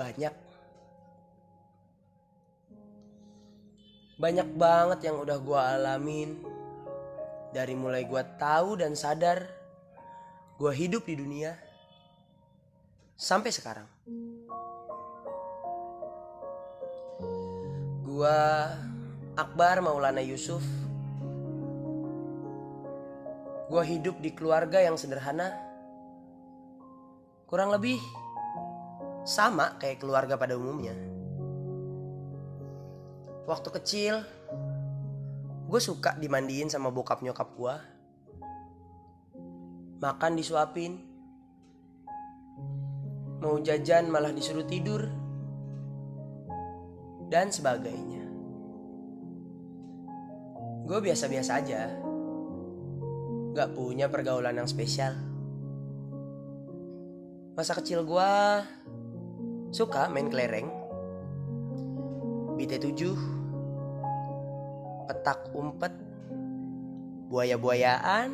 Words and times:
banyak. 0.00 0.34
Banyak 4.16 4.48
banget 4.56 5.00
yang 5.04 5.16
udah 5.20 5.36
gue 5.36 5.60
alamin 5.60 6.30
dari 7.52 7.76
mulai 7.76 8.08
gue 8.08 8.22
tahu 8.40 8.80
dan 8.80 8.96
sadar 8.96 9.44
gue 10.56 10.72
hidup 10.72 11.04
di 11.04 11.16
dunia 11.20 11.52
sampai 13.16 13.52
sekarang. 13.52 13.88
Gue 18.04 18.40
Akbar 19.36 19.84
Maulana 19.84 20.20
Yusuf. 20.24 20.64
Gue 23.70 23.82
hidup 23.86 24.20
di 24.20 24.32
keluarga 24.36 24.82
yang 24.84 25.00
sederhana. 25.00 25.54
Kurang 27.48 27.72
lebih 27.72 27.96
sama 29.24 29.76
kayak 29.76 30.00
keluarga 30.00 30.40
pada 30.40 30.56
umumnya. 30.56 30.96
Waktu 33.50 33.68
kecil, 33.80 34.14
gue 35.66 35.80
suka 35.82 36.14
dimandiin 36.14 36.70
sama 36.70 36.94
bokap 36.94 37.20
nyokap 37.20 37.48
gue. 37.58 37.74
Makan 40.00 40.32
disuapin. 40.38 41.02
Mau 43.40 43.56
jajan 43.60 44.08
malah 44.08 44.32
disuruh 44.32 44.64
tidur. 44.64 45.08
Dan 47.30 47.50
sebagainya. 47.50 48.24
Gue 50.86 50.98
biasa-biasa 50.98 51.52
aja. 51.62 51.90
Gak 53.54 53.74
punya 53.74 54.10
pergaulan 54.10 54.58
yang 54.58 54.66
spesial. 54.66 55.14
Masa 57.54 57.74
kecil 57.76 58.06
gue 58.06 58.32
suka 59.70 60.10
main 60.10 60.26
kelereng, 60.26 60.66
BT7, 62.58 63.14
petak 65.06 65.50
umpet, 65.54 65.94
buaya-buayaan, 67.30 68.28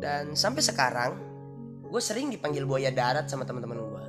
dan 0.00 0.32
sampai 0.32 0.64
sekarang 0.64 1.12
gue 1.84 2.02
sering 2.02 2.32
dipanggil 2.32 2.66
buaya 2.66 2.90
darat 2.90 3.28
sama 3.28 3.46
teman-teman 3.46 3.78
gue. 3.78 4.04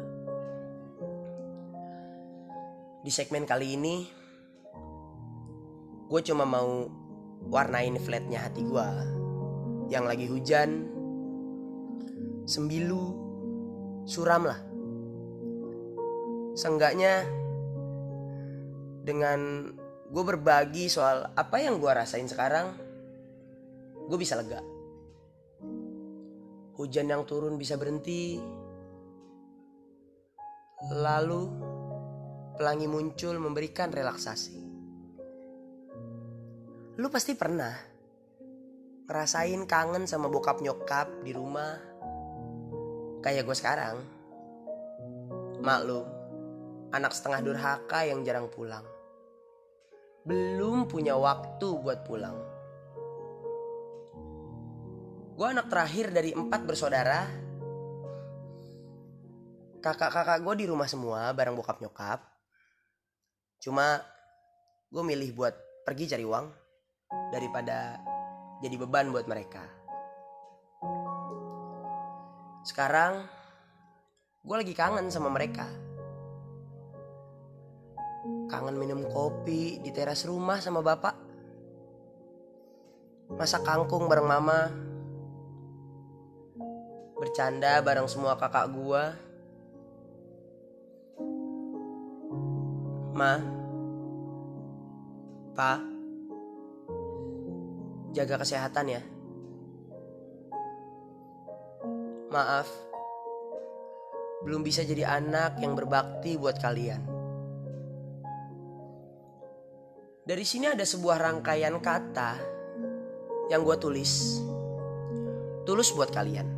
Di 3.05 3.11
segmen 3.13 3.45
kali 3.45 3.77
ini, 3.77 4.09
gue 6.09 6.21
cuma 6.25 6.41
mau 6.47 6.89
warnain 7.45 7.93
flatnya 8.01 8.41
hati 8.41 8.65
gue 8.65 8.89
yang 9.93 10.09
lagi 10.09 10.25
hujan, 10.25 10.89
sembilu, 12.49 13.05
suram 14.09 14.49
lah. 14.49 14.74
Seenggaknya 16.55 17.27
dengan 19.03 19.69
gue 20.07 20.23
berbagi 20.23 20.87
soal 20.87 21.27
apa 21.35 21.59
yang 21.59 21.77
gue 21.83 21.91
rasain 21.91 22.25
sekarang, 22.25 22.71
gue 24.07 24.17
bisa 24.17 24.39
lega. 24.39 24.63
Hujan 26.79 27.11
yang 27.11 27.27
turun 27.27 27.59
bisa 27.59 27.75
berhenti. 27.75 28.39
Lalu 30.95 31.43
pelangi 32.55 32.87
muncul 32.87 33.35
memberikan 33.35 33.91
relaksasi. 33.91 34.57
Lu 36.95 37.07
pasti 37.11 37.35
pernah 37.35 37.75
ngerasain 39.05 39.67
kangen 39.67 40.07
sama 40.07 40.31
bokap 40.31 40.63
nyokap 40.63 41.19
di 41.21 41.35
rumah 41.35 41.75
kayak 43.19 43.43
gue 43.43 43.55
sekarang. 43.57 43.95
Maklum, 45.59 46.14
anak 46.95 47.11
setengah 47.11 47.43
durhaka 47.43 48.07
yang 48.07 48.23
jarang 48.23 48.47
pulang. 48.47 48.88
Belum 50.23 50.88
punya 50.88 51.19
waktu 51.19 51.67
buat 51.83 52.07
pulang. 52.07 52.39
Gue 55.35 55.47
anak 55.51 55.67
terakhir 55.67 56.16
dari 56.16 56.31
empat 56.31 56.63
bersaudara. 56.63 57.28
Kakak-kakak 59.83 60.39
gue 60.41 60.63
di 60.63 60.66
rumah 60.72 60.88
semua 60.88 61.35
bareng 61.35 61.59
bokap 61.59 61.83
nyokap. 61.83 62.23
Cuma 63.59 64.00
gue 64.88 65.03
milih 65.03 65.35
buat 65.35 65.53
pergi 65.83 66.16
cari 66.16 66.23
uang 66.23 66.47
daripada 67.35 68.00
jadi 68.63 68.75
beban 68.79 69.12
buat 69.12 69.27
mereka. 69.27 69.62
Sekarang 72.66 73.27
gue 74.41 74.56
lagi 74.56 74.73
kangen 74.73 75.12
sama 75.12 75.29
mereka. 75.29 75.84
Kangen 78.50 78.78
minum 78.78 79.06
kopi 79.06 79.78
di 79.81 79.94
teras 79.94 80.25
rumah 80.25 80.58
sama 80.58 80.81
bapak. 80.81 81.16
Masak 83.38 83.62
kangkung 83.62 84.09
bareng 84.09 84.25
mama. 84.25 84.69
Bercanda 87.18 87.81
bareng 87.86 88.09
semua 88.09 88.38
kakak 88.38 88.69
gua. 88.74 89.13
Ma. 93.13 93.40
Pa. 95.57 95.81
Jaga 98.13 98.42
kesehatan 98.42 98.94
ya. 98.94 99.02
Maaf. 102.34 102.68
Belum 104.46 104.62
bisa 104.62 104.86
jadi 104.86 105.07
anak 105.07 105.57
yang 105.63 105.74
berbakti 105.74 106.38
buat 106.38 106.59
kalian. 106.62 107.14
Dari 110.25 110.41
sini 110.41 110.66
ada 110.66 110.81
sebuah 110.81 111.22
rangkaian 111.22 111.78
kata 111.78 112.41
yang 113.53 113.62
gue 113.62 113.78
tulis. 113.78 114.41
Tulus 115.69 115.94
buat 115.94 116.09
kalian. 116.09 116.50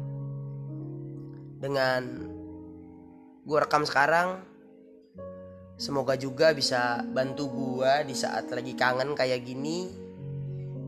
Dengan 1.60 2.02
gue 3.44 3.58
rekam 3.60 3.84
sekarang, 3.84 4.40
semoga 5.76 6.16
juga 6.16 6.56
bisa 6.56 7.04
bantu 7.12 7.52
gue 7.52 8.08
di 8.08 8.16
saat 8.16 8.48
lagi 8.56 8.72
kangen 8.72 9.12
kayak 9.20 9.44
gini. 9.44 9.92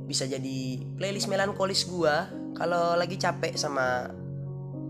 Bisa 0.08 0.24
jadi 0.24 0.80
playlist 0.96 1.28
melankolis 1.28 1.84
gue 1.84 2.16
kalau 2.56 2.96
lagi 2.96 3.20
capek 3.20 3.60
sama 3.60 4.08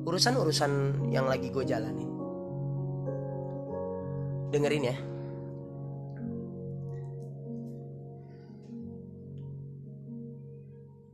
urusan-urusan 0.05 1.09
yang 1.09 1.25
lagi 1.25 1.49
gue 1.49 1.65
jalanin. 1.65 2.09
Dengerin 4.53 4.93
ya. 4.93 4.97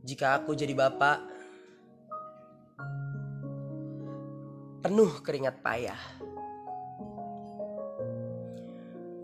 Jika 0.06 0.38
aku 0.38 0.54
jadi 0.54 0.70
bapak, 0.70 1.18
penuh 4.86 5.10
keringat 5.18 5.58
payah. 5.66 5.98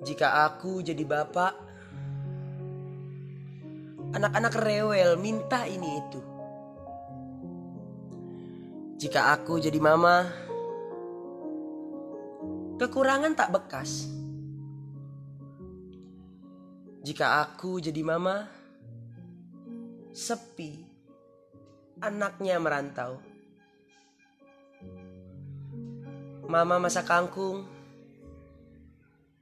Jika 0.02 0.42
aku 0.50 0.82
jadi 0.82 1.06
bapak, 1.06 1.54
anak-anak 4.18 4.58
rewel 4.58 5.14
minta 5.22 5.62
ini 5.70 6.02
itu. 6.02 6.20
Jika 8.98 9.38
aku 9.38 9.62
jadi 9.62 9.78
mama, 9.78 10.26
kekurangan 12.82 13.38
tak 13.38 13.54
bekas. 13.54 14.10
Jika 17.06 17.46
aku 17.46 17.78
jadi 17.78 18.02
mama, 18.02 18.61
sepi, 20.12 20.84
anaknya 22.04 22.60
merantau. 22.60 23.16
Mama 26.44 26.76
masak 26.76 27.08
kangkung, 27.08 27.64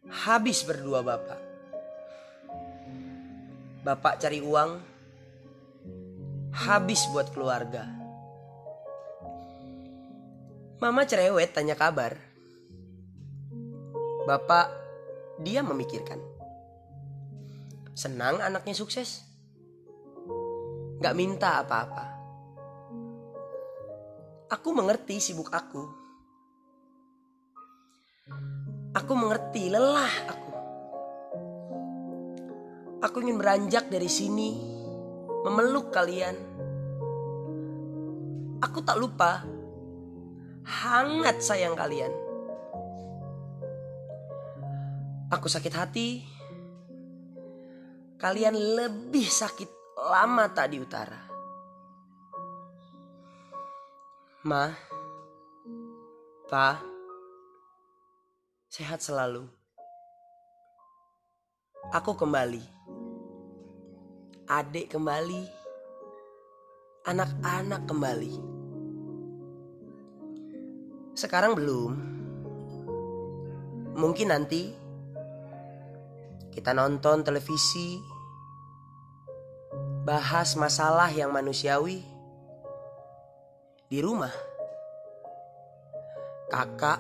habis 0.07 0.63
berdua 0.63 1.03
bapak. 1.03 1.43
Bapak 3.83 4.23
cari 4.23 4.39
uang, 4.39 4.79
habis 6.55 7.03
buat 7.11 7.35
keluarga. 7.35 7.91
Mama 10.79 11.03
cerewet 11.03 11.51
tanya 11.51 11.75
kabar. 11.75 12.15
Bapak 14.25 14.71
dia 15.43 15.67
memikirkan. 15.67 16.23
Senang 17.99 18.39
anaknya 18.39 18.73
sukses. 18.73 19.30
Gak 21.01 21.17
minta 21.17 21.65
apa-apa. 21.65 22.05
Aku 24.53 24.77
mengerti 24.77 25.17
sibuk 25.17 25.49
aku. 25.49 25.81
Aku 28.93 29.13
mengerti 29.17 29.73
lelah 29.73 30.15
aku. 30.29 30.53
Aku 33.01 33.17
ingin 33.25 33.41
beranjak 33.41 33.89
dari 33.89 34.13
sini, 34.13 34.61
memeluk 35.49 35.89
kalian. 35.89 36.37
Aku 38.61 38.85
tak 38.85 39.01
lupa 39.01 39.41
hangat 40.69 41.41
sayang 41.41 41.73
kalian. 41.73 42.13
Aku 45.33 45.49
sakit 45.49 45.73
hati. 45.73 46.21
Kalian 48.21 48.53
lebih 48.53 49.25
sakit 49.25 49.80
lama 50.01 50.49
tak 50.49 50.73
di 50.73 50.81
utara. 50.81 51.21
Ma, 54.49 54.73
Pa, 56.49 56.81
sehat 58.73 59.05
selalu. 59.05 59.45
Aku 61.93 62.17
kembali. 62.17 62.65
Adik 64.49 64.97
kembali. 64.97 65.45
Anak-anak 67.05 67.85
kembali. 67.85 68.35
Sekarang 71.13 71.53
belum. 71.53 71.93
Mungkin 74.01 74.33
nanti 74.33 74.73
kita 76.51 76.73
nonton 76.73 77.21
televisi, 77.21 78.01
bahas 80.01 80.57
masalah 80.57 81.13
yang 81.13 81.29
manusiawi 81.29 82.01
di 83.93 83.99
rumah. 84.01 84.33
Kakak, 86.51 86.99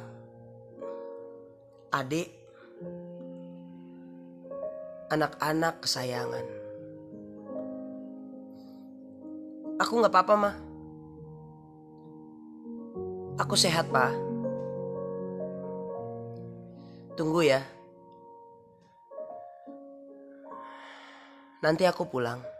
adik, 1.91 2.31
anak-anak 5.11 5.83
kesayangan. 5.83 6.47
Aku 9.81 9.93
nggak 9.99 10.13
apa-apa 10.13 10.35
mah. 10.37 10.57
Aku 13.41 13.57
sehat 13.57 13.89
pak. 13.89 14.13
Tunggu 17.17 17.43
ya. 17.43 17.65
Nanti 21.65 21.89
aku 21.89 22.05
pulang. 22.07 22.60